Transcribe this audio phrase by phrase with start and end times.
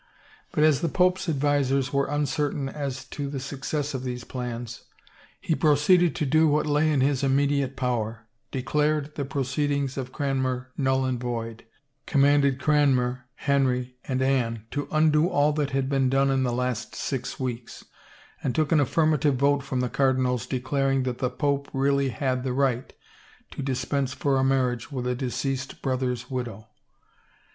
[0.51, 4.81] But as the pope's advisers were uncertain as to the success of these plans,
[5.39, 10.71] he proceeded to do what lay in his immediate power, declared the proceedings of Cranmer
[10.75, 11.65] null and void,
[12.07, 15.87] commanded Cranmer, Henry, 267 THE FAVOR OF KINGS and Anne to undo all that had
[15.87, 17.85] been done in the last six weeks,
[18.43, 22.43] and took an affirmative vote from the cardi nals declaring that the pope really had
[22.43, 22.91] the right
[23.51, 26.67] to dis pense for a marriage with a deceased brother's widow.